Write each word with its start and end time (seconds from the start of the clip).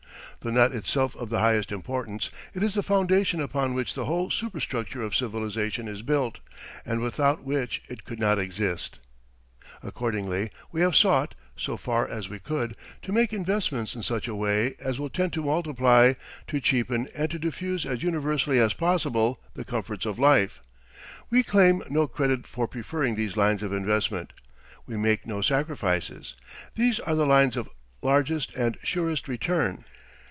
Though 0.43 0.49
not 0.49 0.71
itself 0.73 1.15
of 1.17 1.29
the 1.29 1.37
highest 1.37 1.71
importance, 1.71 2.31
it 2.55 2.63
is 2.63 2.73
the 2.73 2.81
foundation 2.81 3.39
upon 3.39 3.75
which 3.75 3.93
the 3.93 4.05
whole 4.05 4.31
superstructure 4.31 5.03
of 5.03 5.15
civilization 5.15 5.87
is 5.87 6.01
built, 6.01 6.39
and 6.83 6.99
without 6.99 7.43
which 7.43 7.83
it 7.87 8.05
could 8.05 8.17
not 8.17 8.39
exist. 8.39 8.97
Accordingly, 9.83 10.49
we 10.71 10.81
have 10.81 10.95
sought, 10.95 11.35
so 11.55 11.77
far 11.77 12.07
as 12.07 12.27
we 12.27 12.39
could, 12.39 12.75
to 13.03 13.11
make 13.11 13.33
investments 13.33 13.93
in 13.93 14.01
such 14.01 14.27
a 14.27 14.33
way 14.33 14.73
as 14.79 14.97
will 14.97 15.11
tend 15.11 15.31
to 15.33 15.43
multiply, 15.43 16.13
to 16.47 16.59
cheapen, 16.59 17.07
and 17.15 17.29
to 17.29 17.37
diffuse 17.37 17.85
as 17.85 18.01
universally 18.01 18.57
as 18.57 18.73
possible 18.73 19.39
the 19.53 19.63
comforts 19.63 20.07
of 20.07 20.17
life. 20.17 20.59
We 21.29 21.43
claim 21.43 21.83
no 21.87 22.07
credit 22.07 22.47
for 22.47 22.67
preferring 22.67 23.13
these 23.13 23.37
lines 23.37 23.61
of 23.61 23.71
investment. 23.71 24.33
We 24.87 24.97
make 24.97 25.27
no 25.27 25.41
sacrifices. 25.41 26.35
These 26.73 26.99
are 27.01 27.13
the 27.13 27.27
lines 27.27 27.55
of 27.55 27.69
largest 28.01 28.55
and 28.55 28.79
surest 28.81 29.27
return. 29.27 29.85